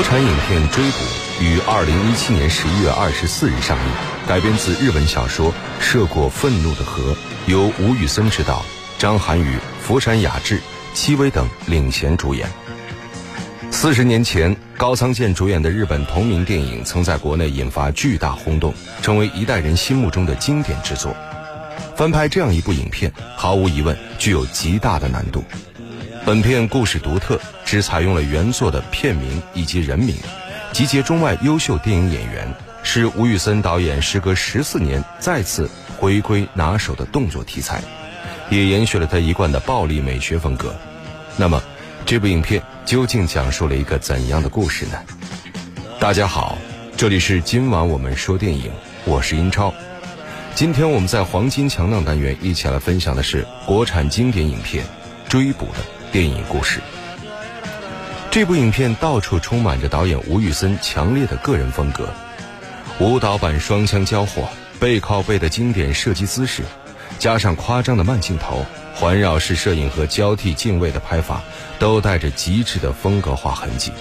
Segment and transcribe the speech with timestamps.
[0.00, 0.96] 国产影片《追捕》
[1.44, 3.84] 于二零一七年十一月二十四日上映，
[4.26, 7.12] 改编自日本小说《涉过愤怒的河》，
[7.44, 8.64] 由吴宇森执导，
[8.98, 10.58] 张涵予、福山雅治、
[10.94, 12.48] 戚薇等领衔主演。
[13.70, 18.72] 四十年前，高仓健主演的日本同名电影曾在国内引发巨大轰动，
[19.02, 21.14] 成为一代人心目中的经典之作。
[21.94, 25.44] 翻拍这样一部影片，毫无疑问具有极大的难度。
[26.26, 30.14] 本片故事独特，只采用了原作的片名以及人名，
[30.70, 32.46] 集结中外优秀电影演员，
[32.82, 37.82] 是吴宇森导演时隔十四年再次回归拿手的动作题材，
[38.50, 40.74] 也延续了他一贯的暴力美学风格。
[41.38, 41.62] 那么，
[42.04, 44.98] 这部影片究竟讲述了一个怎样的故事呢？
[45.98, 46.58] 大家好，
[46.98, 48.70] 这里是今晚我们说电影，
[49.06, 49.72] 我是英超。
[50.54, 54.84] 今天我们在黄金强档单元一起来分享的是国产经典影片
[55.28, 55.78] 《追捕》的。
[56.12, 56.80] 电影故事，
[58.32, 62.08] 这部影片到处充满着导演吴宇森强烈的个人风格，
[62.98, 64.48] 舞蹈版双枪交火、
[64.80, 66.64] 背靠背的经典射击姿势，
[67.20, 71.40] 加上夸张的慢镜头、环绕式摄影和交替镜位的拍法，
[71.78, 73.92] 都带着极致的风格化痕迹。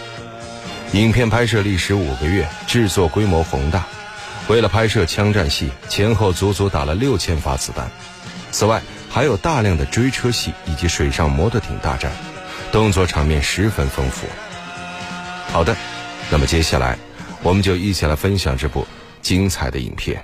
[0.94, 3.86] 影片拍摄历时五个月，制作规模宏大，
[4.48, 7.88] 为了拍摄枪战戏，前后足足打了六千发子弹。
[8.50, 12.12] 此外，还有大量的追车戏以及水上摩托艇大战，
[12.72, 14.28] 动作场面十分丰富。
[15.52, 15.76] 好的，
[16.30, 16.98] 那么接下来
[17.42, 18.86] 我们就一起来分享这部
[19.22, 20.24] 精彩的影片。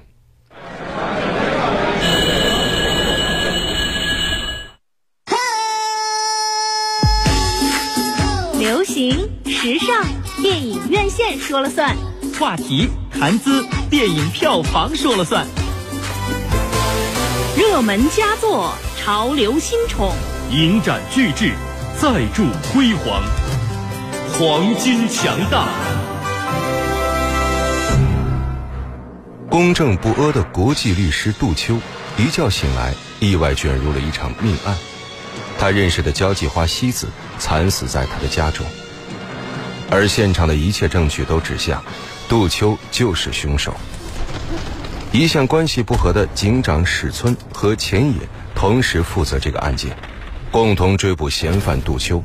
[8.60, 10.06] 流行时尚，
[10.42, 11.96] 电影院线说了算；
[12.40, 15.46] 话题谈资，电影票房说了算。
[17.58, 20.12] 热门佳作，潮流新宠，
[20.52, 21.54] 影展巨制，
[21.98, 23.24] 再铸辉煌，
[24.34, 25.66] 黄金强大。
[29.50, 31.80] 公正不阿的国际律师杜秋，
[32.18, 34.76] 一觉醒来，意外卷入了一场命案。
[35.58, 37.08] 他认识的交际花西子
[37.40, 38.66] 惨死在他的家中，
[39.90, 41.82] 而现场的一切证据都指向
[42.28, 43.74] 杜秋就是凶手。
[45.16, 48.16] 一向关系不和的警长史村和钱野
[48.54, 49.96] 同时负责这个案件，
[50.52, 52.22] 共同追捕嫌犯杜秋。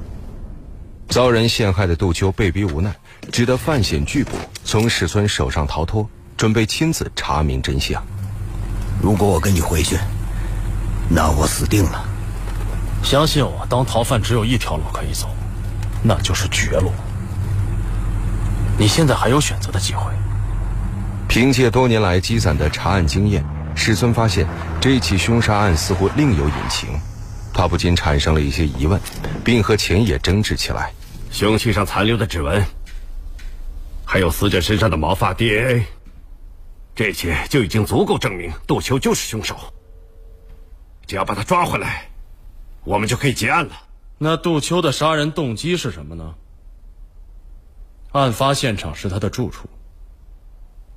[1.09, 2.93] 遭人陷害的杜秋被逼无奈，
[3.31, 4.33] 只得犯险拒捕，
[4.65, 8.05] 从史村手上逃脱，准备亲自查明真相。
[9.01, 9.97] 如果我跟你回去，
[11.09, 12.05] 那我死定了。
[13.05, 15.29] 相信我，当逃犯只有一条路可以走，
[16.03, 16.91] 那就是绝路。
[18.77, 20.13] 你现在还有选择的机会。
[21.31, 23.45] 凭借多年来积攒的查案经验，
[23.77, 24.49] 史村发现
[24.81, 26.89] 这起凶杀案似乎另有隐情，
[27.55, 29.01] 他不禁产生了一些疑问，
[29.45, 30.93] 并和钱野争执起来。
[31.31, 32.67] 凶器上残留的指纹，
[34.05, 35.85] 还有死者身上的毛发 DNA，
[36.97, 39.57] 这些就已经足够证明杜秋就是凶手。
[41.07, 42.09] 只要把他抓回来，
[42.83, 43.73] 我们就可以结案了。
[44.19, 46.35] 那杜秋的杀人动机是什么呢？
[48.11, 49.69] 案发现场是他的住处。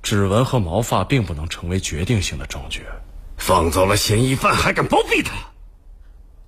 [0.04, 2.84] 指纹和毛发并不能成为决定性的证据。
[3.38, 5.32] 放走了嫌疑犯，还敢包庇他？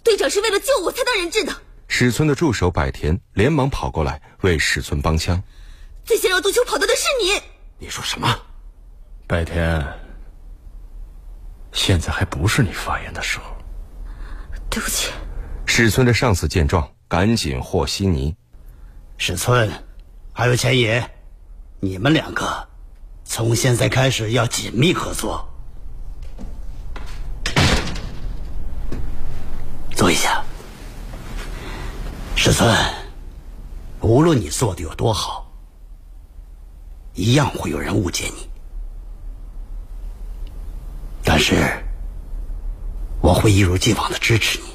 [0.05, 1.53] 队长是为了救我才当人质的。
[1.89, 5.43] 史村的助手百田连忙跑过来为史村帮腔。
[6.05, 7.43] 最先让杜秋跑掉的是你。
[7.79, 8.29] 你说什么？
[9.27, 9.85] 百田，
[11.73, 13.45] 现在还不是你发言的时候。
[14.69, 15.11] 对不起。
[15.65, 18.37] 史村的上司见状，赶紧和稀泥。
[19.17, 19.69] 史村，
[20.33, 21.11] 还有钱野，
[21.81, 22.69] 你们两个。
[23.29, 25.47] 从现在开始要紧密合作。
[29.95, 30.43] 坐一下，
[32.35, 32.75] 石村。
[34.01, 35.53] 无论你做的有多好，
[37.15, 38.49] 一样会有人误解你。
[41.25, 41.57] 但是，
[43.21, 44.67] 我会一如既往的支持你。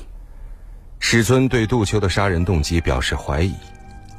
[0.99, 3.53] 史村对杜秋的杀人动机表示怀疑，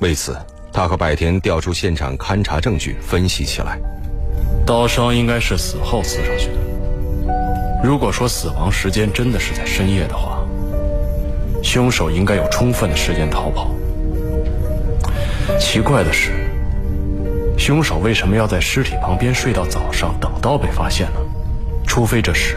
[0.00, 0.40] 为此，
[0.72, 3.78] 他和百田调出现场勘查证据，分析起来。
[4.64, 6.54] 刀伤应该是死后刺上去的。
[7.82, 10.38] 如果说死亡时间真的是在深夜的话，
[11.62, 13.70] 凶手应该有充分的时间逃跑。
[15.58, 16.30] 奇怪的是，
[17.58, 21.20] 凶手为什么要在尸体旁边睡到早上，等到被发现呢？
[21.86, 22.56] 除非这是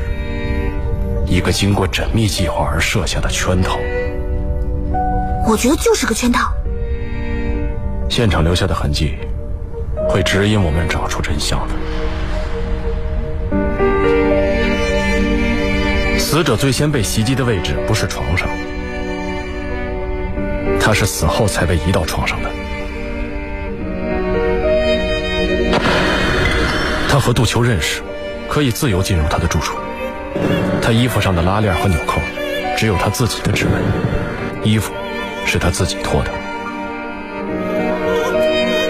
[1.25, 3.79] 一个经过缜密计划而设下的圈套。
[5.47, 6.53] 我觉得就是个圈套。
[8.09, 9.17] 现场留下的痕迹。
[10.07, 11.73] 会指引我们找出真相的。
[16.35, 18.45] 死者最先被袭击的位置不是床上，
[20.81, 22.49] 他是死后才被移到床上的。
[27.07, 28.01] 他和杜秋认识，
[28.49, 29.77] 可以自由进入他的住处。
[30.81, 32.19] 他衣服上的拉链和纽扣，
[32.75, 33.73] 只有他自己的指纹。
[34.61, 34.91] 衣服
[35.45, 36.31] 是他自己脱的。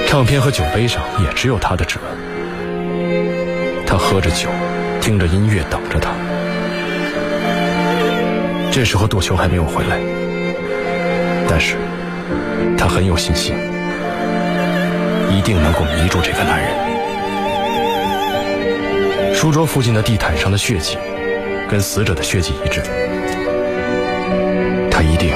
[0.07, 3.86] 唱片和酒杯上也只有他的指纹。
[3.86, 4.50] 他喝着酒，
[5.00, 6.15] 听着音乐，等着他。
[8.75, 9.98] 这时候杜秋还没有回来，
[11.48, 11.77] 但是
[12.77, 13.56] 他很有信心，
[15.31, 16.69] 一定能够迷住这个男人。
[19.33, 20.98] 书桌附近的地毯上的血迹，
[21.69, 22.81] 跟死者的血迹一致。
[24.92, 25.33] 他一定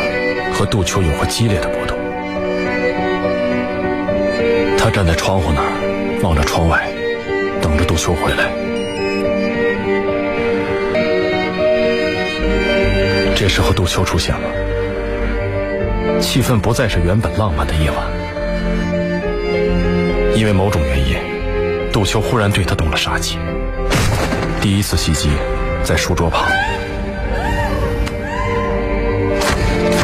[0.53, 1.95] 和杜秋有过激烈的搏斗。
[4.77, 6.91] 他站在窗户那儿，望着窗外，
[7.61, 8.51] 等着杜秋回来。
[13.49, 17.97] 时候，杜秋出现了，气氛不再是原本浪漫的夜晚，
[20.35, 21.17] 因为某种原因，
[21.91, 23.37] 杜秋忽然对他动了杀机。
[24.61, 25.29] 第一次袭击
[25.83, 26.47] 在书桌旁，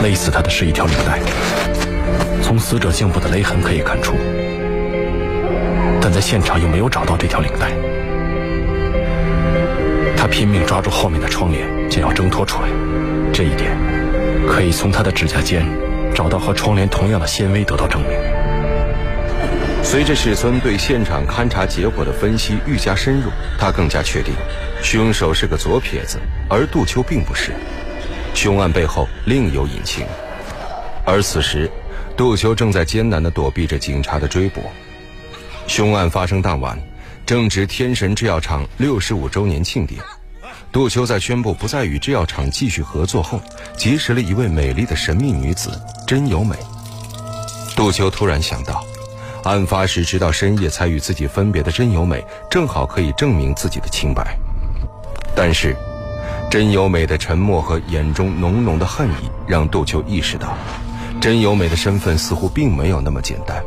[0.01, 1.19] 勒死他的是一条领带，
[2.41, 4.15] 从死者颈部的勒痕可以看出，
[6.01, 7.71] 但在现场又没有找到这条领带。
[10.17, 12.67] 他拼命抓住后面的窗帘，想要挣脱出来，
[13.37, 13.77] 这一点
[14.47, 15.65] 可以从他的指甲间
[16.15, 18.11] 找到和窗帘同样的纤维得到证明。
[19.83, 23.29] 随着史村对现场勘查结果的分析愈加深入，
[23.59, 24.33] 他更加确定，
[24.81, 26.17] 凶手是个左撇子，
[26.49, 27.51] 而杜秋并不是。
[28.33, 30.05] 凶案背后另有隐情，
[31.05, 31.69] 而此时，
[32.15, 34.61] 杜秋正在艰难地躲避着警察的追捕。
[35.67, 36.79] 凶案发生当晚，
[37.25, 39.99] 正值天神制药厂六十五周年庆典。
[40.75, 43.39] 杜秋在宣布不再与制药厂继续合作后，
[43.77, 45.71] 结识了一位美丽的神秘女子
[46.05, 46.53] 真由美。
[47.77, 48.83] 杜秋突然想到。
[49.45, 54.37] 案发时，直到深夜才与自己分别的真由美，正好可以证明自己的清白。
[55.33, 55.73] 但是，
[56.51, 60.57] 真由美的沉默和眼中浓浓的恨意，让杜秋意识到，
[61.21, 63.63] 真由美的身份似乎并没有那么简单。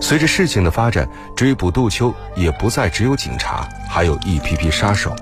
[0.00, 5.14] 随着事情的发展，追捕杜秋也不再只有警察，还有一批批杀手。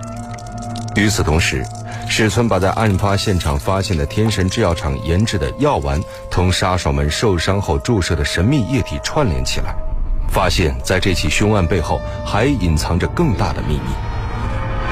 [0.94, 1.64] 与此同时，
[2.08, 6.00] 史村把在案发现场发现的天神制药厂研制的药丸
[6.30, 9.74] 同杀手们受伤后注射的神秘液体串联起来，
[10.28, 13.90] 发现在这起凶案背后还隐藏着更大的秘密。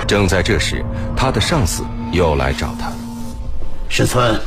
[0.07, 0.83] 正在这时，
[1.15, 2.91] 他的上司又来找他。
[3.91, 4.41] 史村，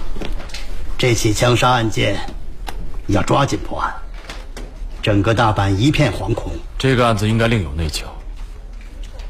[0.98, 2.18] 这起枪杀案件
[3.08, 3.94] 要抓紧破案。
[5.04, 6.52] 整个大阪一片惶恐。
[6.80, 8.08] 这个案子应该另有内情，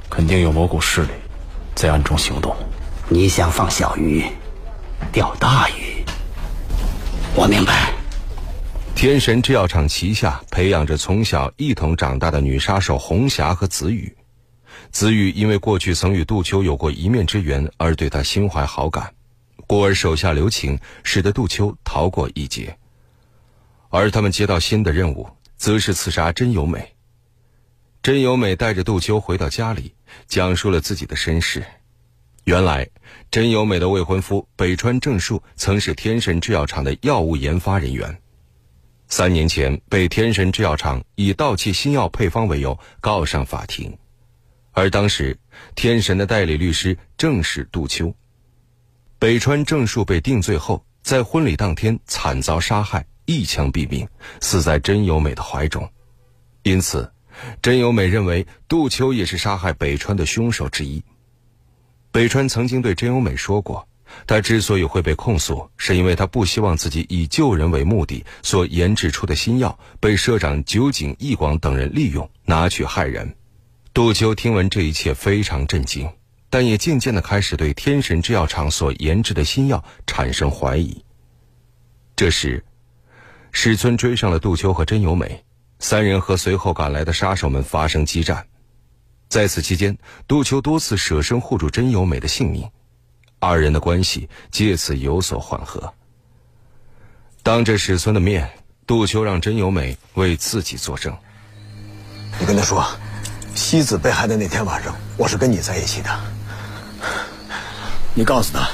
[0.10, 1.10] 肯定有某股势力
[1.76, 2.56] 在暗中行动。
[3.10, 4.24] 你想放小鱼，
[5.12, 6.04] 钓大鱼。
[7.36, 7.94] 我明白。
[8.96, 14.16] 天神制药厂旗下培养着从小一同长大的女杀手红霞和子雨。
[14.92, 19.14] 子雨因为过去曾与杜秋有过一面之缘，而对她心怀好感，
[19.68, 22.78] 故而手下留情，使得杜秋逃过一劫。
[23.90, 25.28] 而他们接到新的任务，
[25.58, 26.94] 则是刺杀真由美。
[28.02, 29.94] 真由美带着杜秋回到家里，
[30.28, 31.64] 讲述了自己的身世。
[32.46, 32.90] 原来，
[33.32, 38.18] 真由美的未婚夫北川正树曾是天神制药厂的药物研发人员，
[39.08, 43.98] 三年前被天神制药厂以盗窃新药配方为由告上法庭，
[44.72, 45.38] 而当时
[45.74, 48.14] 天神的代理律师正是杜秋。
[49.20, 54.06] 北川正树被定罪后，在婚礼当天惨遭杀害，一枪毙命，
[54.42, 55.90] 死在真由美的怀中，
[56.64, 57.10] 因此，
[57.62, 61.04] 真由美认为杜秋也是杀害北川的凶手之一。
[62.12, 63.88] 北川曾经对真由美说过，
[64.28, 73.36] 他之所以会被控诉，是因为他不希望自己以救人为目的所研制出的新药被社长酒井义广等人利用拿去害人。
[73.94, 76.10] 杜秋听闻这一切非常震惊，
[76.50, 81.04] 但也渐渐的开始对天神制药厂所研制的新药产生怀疑。
[82.16, 82.64] 这时，
[83.52, 85.43] 史村追上了杜秋和真由美，
[85.84, 88.48] 三人和随后赶来的杀手们发生激战。
[89.28, 89.98] 在此期间，
[90.30, 92.72] 杜秋多次舍身护住真由美的性命，
[93.40, 95.94] 二人的关系借此有所缓和。
[97.44, 98.50] 当着史村的面，
[98.88, 101.14] 杜秋让真由美为自己作证。
[102.40, 102.88] 你跟他说，
[103.54, 106.18] 西子被害的那天晚上，我是跟你在一起的。
[108.14, 108.70] 你告诉他，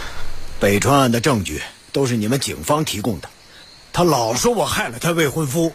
[0.60, 1.60] 北川案的证据
[1.92, 3.28] 都是你们警方提供的，
[3.92, 5.74] 他老说我害了他未婚夫。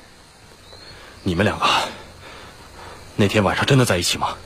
[1.27, 1.67] 你们两个
[3.17, 4.37] 那天晚上真的在一起吗？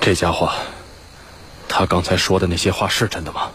[0.00, 0.52] 这家伙，
[1.68, 3.52] 他刚才说的那些话是真的吗？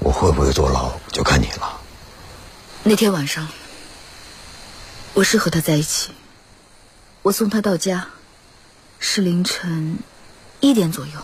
[0.00, 1.80] 我会不会坐牢，就看你了。
[2.82, 3.46] 那天晚上，
[5.14, 6.10] 我是和他在一起。
[7.22, 8.08] 我送他到家，
[8.98, 9.98] 是凌晨
[10.58, 11.20] 一点左右。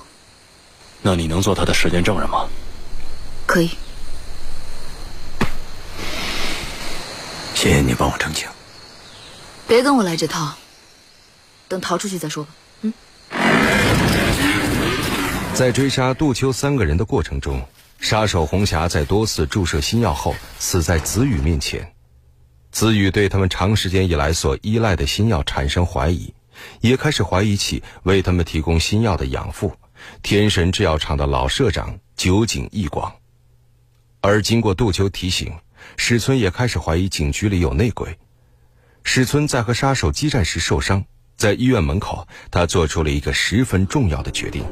[1.03, 2.47] 那你能做他的时间证人吗？
[3.47, 3.71] 可以。
[7.55, 8.47] 谢谢你帮我澄清。
[9.67, 10.55] 别跟我来这套，
[11.69, 12.51] 等逃出去再说吧。
[12.83, 12.93] 嗯。
[15.55, 17.67] 在追杀杜秋三个人的过程中，
[17.99, 21.93] 杀手红霞在多次注射新药后死在子宇面前。
[22.71, 26.35] 子宇对他们长时间以来所依赖的新药产生怀疑，
[26.81, 29.73] 也开始怀疑起为他们提供新药的养父——
[30.23, 33.15] 天神制药厂的老社长酒井义广。
[34.21, 35.53] 而经过杜秋提醒，
[35.97, 38.19] 史村也开始怀疑警局里有内鬼。
[39.07, 41.05] 史村在和杀手激战时受伤，
[41.37, 44.65] 在医院门口，他做出了一个十分重要的决定：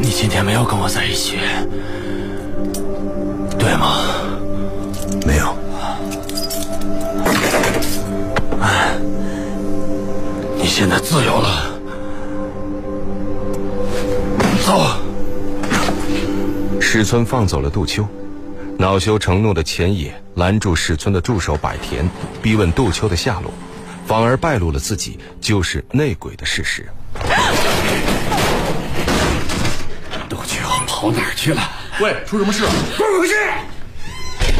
[0.00, 1.36] 你今天没有跟我在一起，
[3.58, 3.98] 对吗？
[5.26, 5.54] 没有。
[8.60, 8.96] 哎
[10.56, 11.78] 你现在自由了，
[14.64, 14.86] 走。
[16.80, 18.06] 史村放走了杜秋。
[18.82, 22.04] 恼羞成怒的钱野拦住世村的助手百田，
[22.42, 23.54] 逼问杜秋的下落，
[24.08, 26.88] 反而败露了自己就是内鬼的事实。
[30.28, 31.62] 杜秋跑哪儿去了？
[32.00, 32.64] 喂，出什么事？
[32.98, 33.34] 滚回去！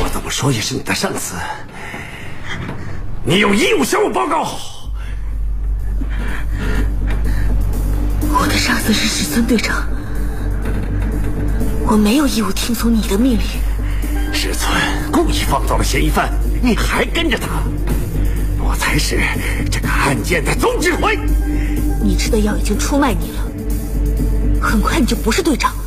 [0.00, 1.34] 我怎么说也是你的上司，
[3.24, 4.56] 你有义务向我报告。
[8.32, 9.84] 我的上司是史村队长，
[11.84, 13.71] 我没有义务听从你的命令。
[15.22, 17.46] 故意放走了嫌疑犯，你还跟着他，
[18.58, 19.20] 我才是
[19.70, 21.16] 这个案件的总指挥。
[22.02, 23.46] 你吃的药已经出卖你了，
[24.60, 25.78] 很快你就不是队长了。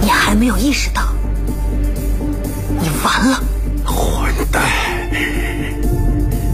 [0.00, 1.12] 你还没有意识到，
[2.80, 3.42] 你完了！
[3.84, 4.62] 混蛋！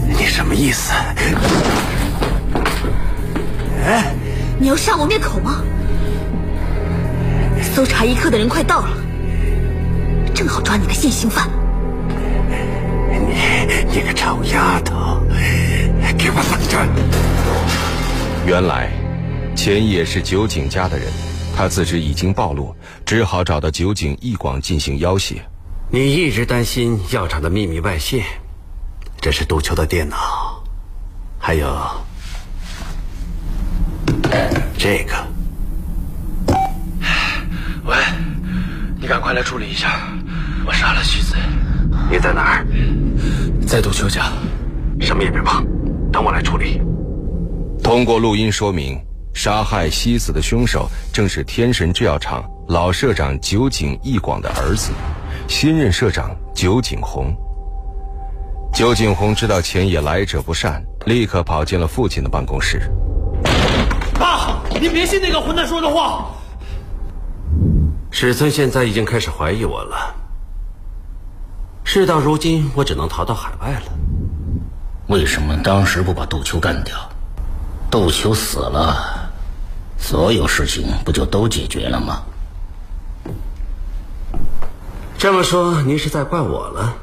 [0.07, 0.91] 你什么意思？
[3.85, 4.15] 哎，
[4.59, 5.61] 你要杀我灭口吗？
[7.61, 8.89] 搜查一课的人快到了，
[10.39, 11.49] 正好抓你个现行犯。
[13.09, 15.19] 你你个臭丫头，
[16.17, 16.79] 给我等着！
[18.47, 18.89] 原来，
[19.53, 21.07] 钱也是酒井家的人，
[21.57, 22.73] 他自知已经暴露，
[23.05, 25.41] 只好找到酒井义广进行要挟。
[25.91, 28.23] 你一直担心药厂的秘密外泄，
[29.19, 30.63] 这是杜秋的电脑，
[31.37, 31.67] 还有
[34.77, 35.27] 这个。
[37.83, 37.97] 喂，
[39.01, 40.07] 你赶快来处理一下，
[40.69, 41.35] 我杀了西子。
[42.11, 42.67] 你在哪儿？
[43.65, 44.31] 在杜秋家。
[45.01, 45.65] 什么也别碰，
[46.11, 46.79] 等我来处理。
[47.83, 48.95] 通过录音说明，
[49.33, 54.91] 杀害西子的凶手正是天神制药厂老社长酒井义广的儿子，
[55.47, 57.35] 新任社长酒井宏。
[58.71, 62.79] 酒井宏知道钱野来者不善，立刻跑进了父亲的办公室。
[64.19, 66.27] 爸，您别信那个混蛋说的话。
[68.11, 70.15] 史村现在已经开始怀疑我了。
[71.83, 73.91] 事到如今，我只能逃到海外了。
[75.07, 76.95] 为什么当时不把杜秋干掉？
[77.89, 79.29] 杜秋死了，
[79.97, 82.21] 所有事情不就都解决了吗？
[85.17, 86.95] 这么说，您是在怪我了？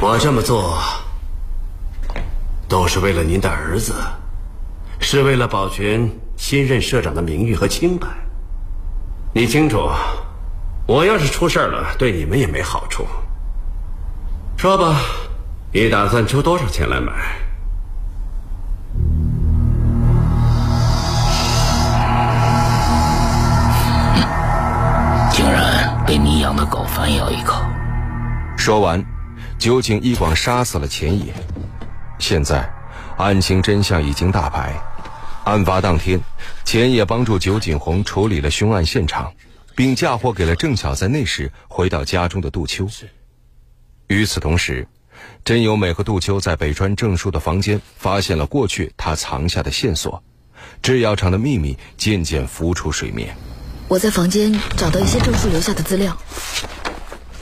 [0.00, 0.76] 我这么做，
[2.68, 3.94] 都是为了您的儿子，
[4.98, 6.10] 是为了保全。
[6.34, 8.08] 新任社长的名誉和清白，
[9.32, 9.88] 你清楚。
[10.86, 13.06] 我要是出事了，对你们也没好处。
[14.56, 15.00] 说吧，
[15.72, 17.12] 你打算出多少钱来买？
[25.32, 27.62] 竟然被你养的狗反咬一口。
[28.56, 29.02] 说完，
[29.58, 31.32] 酒井一广杀死了钱野。
[32.18, 32.68] 现在，
[33.16, 34.74] 案情真相已经大白。
[35.44, 36.20] 案发当天，
[36.64, 39.32] 钱野帮助酒井宏处理了凶案现场，
[39.74, 42.88] 并嫁祸给了正巧在那时回到家中的杜秋。
[44.08, 44.86] 与此同时，
[45.44, 50.22] 真由美和杜秋在北川正树的房间发现了过去他藏下的线索，
[50.82, 53.36] 制药厂的秘密渐渐浮出水面。
[53.88, 56.16] 我在房间找到一些正树留下的资料，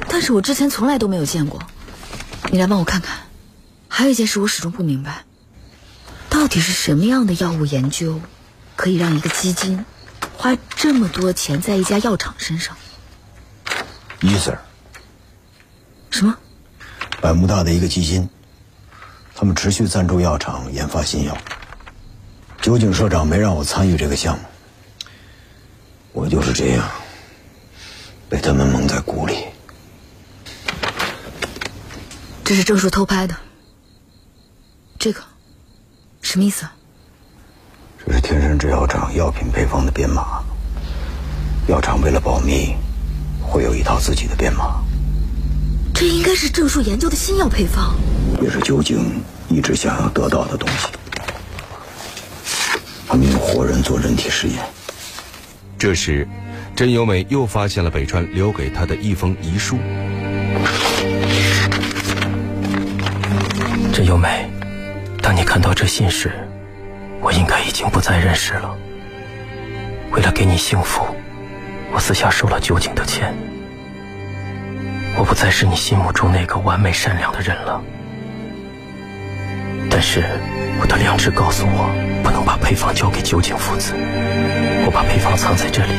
[0.08, 1.60] 但是我之前从来都没有见过。
[2.50, 3.18] 你来帮我看看。
[3.88, 5.24] 还有一件事我始终不明白。
[6.28, 8.20] 到底是什么样的药物研究，
[8.76, 9.84] 可以让一个基金
[10.40, 12.74] 花这么多钱在一家药厂身上？
[14.22, 14.58] 伊 Sir，
[16.08, 16.34] 什么？
[17.20, 18.26] 百慕大的一个基金，
[19.34, 21.36] 他们持续赞助药厂研发新药。
[22.62, 24.44] 酒井社长没让我参与这个项目，
[26.12, 26.90] 我就是这样
[28.30, 29.44] 被他们蒙在鼓里。
[32.42, 33.36] 这是郑树偷拍的，
[34.98, 35.22] 这个
[36.22, 36.62] 什么意思？
[36.62, 36.79] 这
[38.12, 40.42] 是天山制药厂药品配方的编码。
[41.66, 42.74] 药厂为了保密，
[43.40, 44.82] 会有一套自己的编码。
[45.94, 47.94] 这应该是郑树研究的新药配方，
[48.42, 50.88] 也是酒井一直想要得到的东西。
[53.06, 54.58] 他们用活人做人体实验。
[55.78, 56.26] 这时，
[56.74, 59.78] 真由美又发现了北川留给她的一封遗书。
[63.92, 64.48] 真由美，
[65.20, 66.32] 当你看到这信时，
[67.20, 68.76] 我应该已经不在人世了。
[70.10, 71.06] 为了给你幸福，
[71.92, 73.34] 我私下收了酒井的钱。
[75.16, 77.82] 我不再是你心目中那个完美善良的人了。
[79.90, 80.24] 但是，
[80.80, 81.90] 我的良知告诉我，
[82.22, 83.92] 不能把配方交给酒井父子。
[84.86, 85.92] 我把配方藏在这里，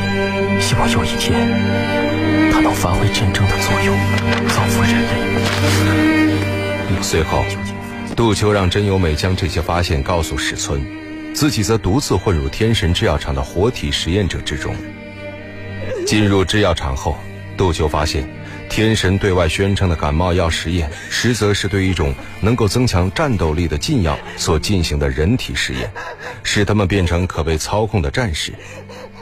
[0.59, 1.35] 希望有一天，
[2.51, 3.95] 它能发挥真正的作用，
[4.47, 5.09] 造福人类。
[7.01, 7.45] 随后，
[8.15, 10.81] 杜秋让真由美将这些发现告诉史村，
[11.33, 14.75] 自己则独自混入天神制药厂的活体实验者之中。
[16.05, 17.17] 进入制药厂后，
[17.57, 18.27] 杜秋发现。
[18.69, 25.91] 天神对外宣称的感冒药实验，实则是对一种能够增强战斗力的禁药所进行的人体实验，
[26.41, 28.53] 使他们变成可被操控的战士。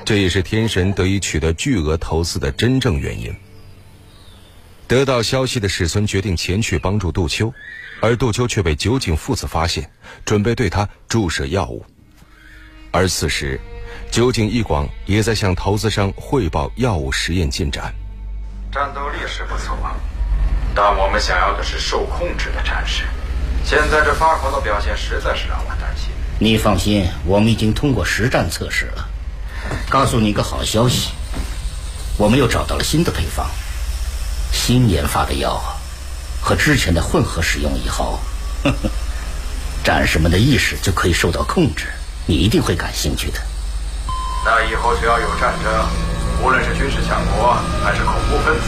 [0.05, 3.35] 这也是天神得以取得巨额投资的真正原因。
[4.87, 7.51] 得到消息的史村决定前去帮助杜秋，
[8.01, 9.89] 而杜秋却被酒井父子发现，
[10.25, 11.83] 准备对他注射药物。
[12.91, 13.59] 而此时，
[14.11, 17.93] 酒井义广也在向投资商汇报药物实验进展。
[18.71, 19.77] 战斗力是不错，
[20.73, 23.03] 但我们想要的是受控制的战士。
[23.63, 26.09] 现在这发狂的表现实在是让我担心。
[26.39, 29.07] 你放心，我们已经通过实战测试了。
[29.89, 31.11] 告诉你一个好消息，
[32.17, 33.45] 我们又找到了新的配方，
[34.51, 35.61] 新研发的药
[36.41, 38.19] 和之前的混合使用以后，
[39.83, 41.87] 战士们的意识就可以受到控制。
[42.29, 43.39] 你一定会感兴趣的。
[44.45, 45.73] 那以后只要有战争。
[46.43, 48.61] 无论是军事强国还是恐怖分子，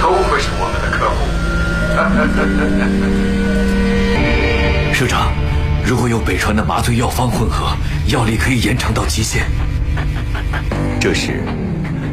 [0.00, 1.16] 都会是我们的客户。
[4.94, 5.32] 社长，
[5.84, 9.44] 如果有北川的麻醉药方混合，药力可以延长到极限。
[11.00, 11.42] 这时，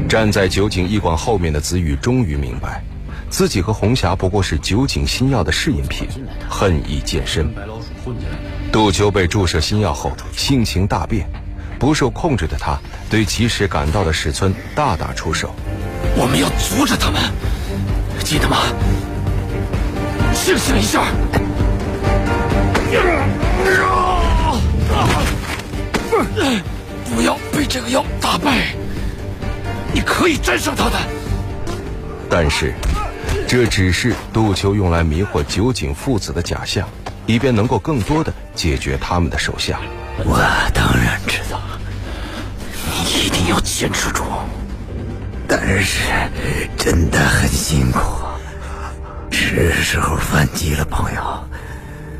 [0.10, 2.84] 站在酒井医馆后面的子羽终于明白，
[3.30, 6.10] 自己和红霞不过是酒井新药的试验品，
[6.50, 7.54] 恨意渐深。
[8.76, 11.26] 杜秋被注射新药后，性情大变。
[11.80, 12.78] 不受控制的他，
[13.10, 15.56] 对及时赶到的史村大打出手。
[16.18, 17.22] 我们要阻止他们，
[18.22, 18.58] 记得吗？
[20.34, 21.06] 清醒一下！
[27.16, 28.76] 不要被这个药打败，
[29.94, 30.98] 你可以战胜他的。
[32.30, 32.74] 但是，
[33.48, 36.86] 这只是杜秋用来迷惑酒井父子的假象，
[37.26, 39.80] 以便能够更多的解决他们的手下。
[40.18, 40.38] 我
[40.74, 41.60] 当然知道，
[42.86, 44.24] 你一定要坚持住，
[45.48, 46.00] 但是
[46.78, 48.00] 真的很辛苦，
[49.32, 51.22] 是时候反击了，朋友。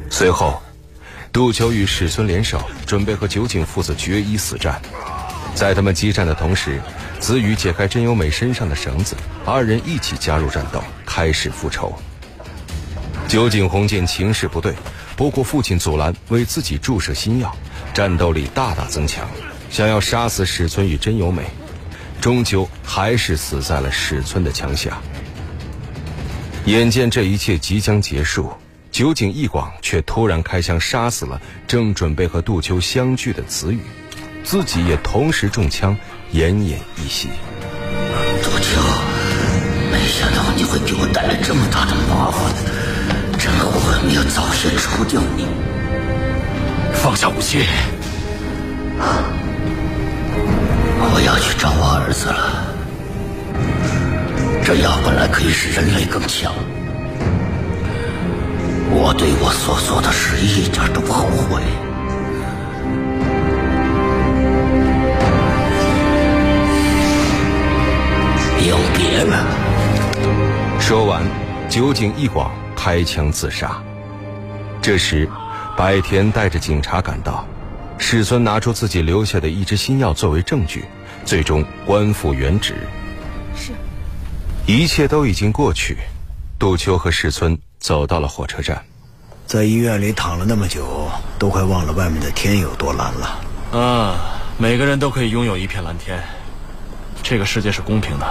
[0.10, 0.62] 随后，
[1.32, 4.82] 杜秋与史孙联手，准备和酒井父子决一死战。
[5.54, 6.82] 在他们激战的同时，
[7.20, 9.16] 子羽解开真由美身上的绳子，
[9.46, 11.98] 二人一起加入战斗，开始复仇。
[13.28, 14.74] 酒井宏见情势不对，
[15.16, 17.56] 不顾父亲阻拦，为自己注射新药。
[17.94, 19.28] 战斗力大大增强，
[19.70, 21.44] 想要杀死史村与真由美，
[22.20, 24.98] 终究还是死在了史村的枪下。
[26.66, 28.52] 眼见这一切即将结束，
[28.92, 33.80] 酒井义广却突然开枪杀死了正准备和杜秋相聚的子羽，
[34.44, 35.96] 自己也同时中枪，
[36.34, 37.30] 奄奄一息。
[38.44, 38.82] 杜秋，
[39.92, 42.54] 没想到你会给我带来这么大的麻烦，
[43.46, 45.46] 真后悔没有早些除掉你。
[46.94, 47.64] 放下武器！
[50.98, 52.66] 我要去找我儿子了。
[54.64, 56.52] 这药本来可以使人类更强，
[58.90, 61.62] 我对我所做的事一点都不后悔。
[68.68, 69.46] 有别了。
[70.80, 71.22] 说完，
[71.70, 72.52] 酒井一广
[72.86, 73.82] 开枪自杀。
[74.80, 75.28] 这时。
[75.76, 77.46] 白田带着警察赶到，
[77.98, 80.86] 史村拿出自己留下的一支新药作为证据，
[81.26, 82.76] 最终官复原职。
[83.58, 83.74] 是，
[84.66, 85.98] 一切都已经过去，
[86.58, 88.82] 杜秋和史村走到了火车站，
[89.46, 93.78] 在医院里躺了那么久，都快忘了外面的天有多蓝了。
[93.78, 94.16] 啊，
[94.58, 96.24] 每个人都可以拥有一片蓝天，
[97.22, 98.26] 这个世界是公平的。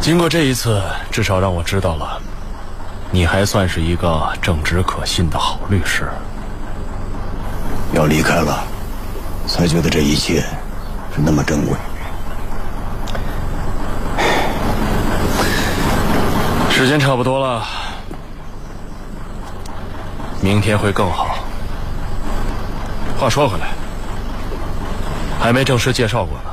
[0.00, 2.20] 经过这一次，至少让我知道了。
[3.16, 6.06] 你还算是一个正直可信的好律师。
[7.94, 8.62] 要离开了，
[9.46, 10.40] 才觉得这一切
[11.14, 11.74] 是那么珍贵。
[16.70, 17.64] 时间差不多了，
[20.42, 21.38] 明天会更好。
[23.18, 23.68] 话说回来，
[25.40, 26.50] 还没正式介绍过呢，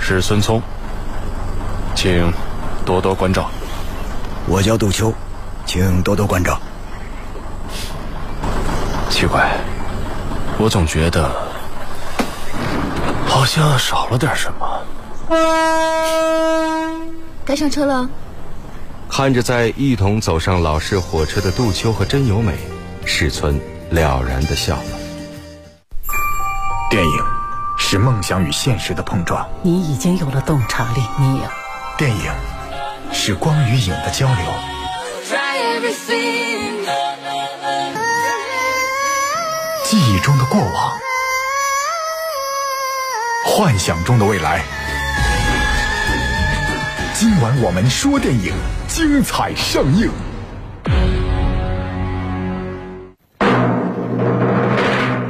[0.00, 0.60] 是孙聪，
[1.94, 2.32] 请
[2.84, 3.48] 多多关照。
[4.48, 5.14] 我叫杜秋，
[5.66, 6.58] 请多多关照。
[9.10, 9.58] 奇怪，
[10.58, 11.30] 我总觉得
[13.26, 14.82] 好像少了点什么。
[17.44, 18.08] 该上车了。
[19.08, 22.54] 看着在一同走上老式火车的杜秋和真由美，
[23.04, 23.58] 世村
[23.90, 24.82] 了然的笑了。
[26.90, 27.24] 电影
[27.78, 31.44] 是梦想与现实的碰撞，你已经有了洞察力，你有。
[31.96, 32.32] 电影
[33.12, 34.44] 是光与影的交流，
[39.84, 40.98] 记忆中的过往，
[43.44, 44.64] 幻想中的未来。
[47.14, 48.52] 今晚我们说电影，
[48.88, 50.10] 精彩上映。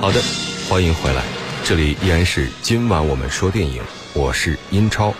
[0.01, 0.23] 好的，
[0.71, 1.23] 欢迎回来，
[1.64, 3.83] 这里依然是今晚我们说电影，
[4.14, 5.12] 我是英超。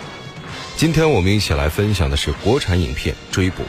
[0.77, 3.63] 今天我们一起来分享的是国产影片《追捕》。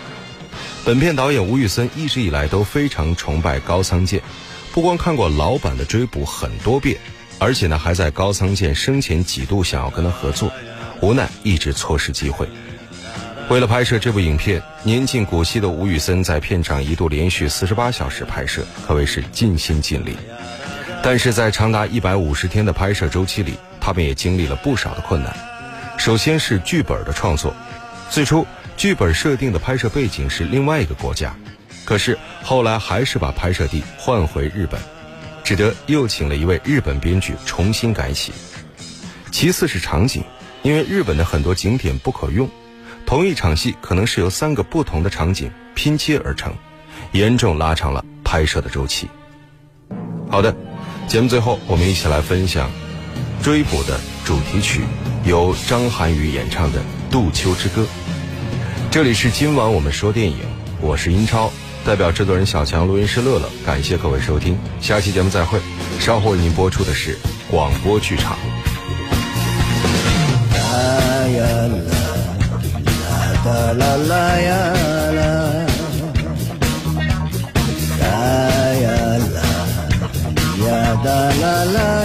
[0.88, 4.22] 本片导演吴宇森一直以来都非常崇拜高仓健，
[4.72, 6.98] 不光看过老版的《追捕》很多遍，
[7.40, 10.50] 而且呢还在高仓健生前几度想要跟他合作，
[11.02, 12.48] 无奈一直错失机会。
[13.50, 20.16] 为了拍摄这部影片，年近古稀的吴宇森在片场一度连续四十八小时拍摄，可谓是尽心尽力。
[21.04, 25.36] 但是在长达一百五十天的拍摄周期里，他们也经历了不少的困难。
[25.98, 27.54] 首先是剧本的创作，
[28.10, 31.36] 最初剧本设定的拍摄背景是另外一个国家，
[31.84, 34.80] 可是后来还是把拍摄地换回日本，
[35.44, 38.32] 只得又请了一位日本编剧重新改写。
[39.32, 40.24] 其次是场景，
[40.62, 42.48] 因为日本的很多景点不可用。
[43.04, 46.54] 同一场戏可能是由三个不同的场景拼接而成，
[47.14, 49.10] 严重拉长了拍摄的周期。
[50.30, 50.56] 好的，
[51.08, 52.70] 节目最后我们一起来分享
[53.44, 54.82] 《追捕》的主题曲，
[55.26, 57.82] 由张涵予演唱的《杜秋之歌》。
[58.90, 60.38] 这里是今晚我们说电影，
[60.82, 61.52] 我是英超
[61.86, 63.48] 代表制作人小强，录音师乐乐。
[63.66, 65.60] 感谢各位收听，下期节目再会。
[66.00, 67.18] 稍后为您播出的是
[67.52, 68.38] 广播剧场。
[70.54, 71.28] 啦
[73.74, 73.98] 啦啦
[80.58, 81.97] 啦啦啦啦。